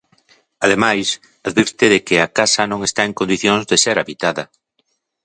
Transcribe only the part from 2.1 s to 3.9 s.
a casa non está en condicións de